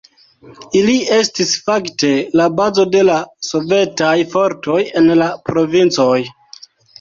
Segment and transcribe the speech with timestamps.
[0.77, 2.09] Ili estis fakte
[2.41, 3.17] la bazo de la
[3.49, 6.17] sovetaj fortoj en la provincoj.